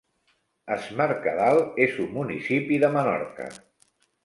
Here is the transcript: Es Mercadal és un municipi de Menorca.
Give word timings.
Es 0.75 0.87
Mercadal 1.01 1.61
és 1.87 2.01
un 2.05 2.09
municipi 2.17 2.83
de 2.87 2.93
Menorca. 2.99 3.49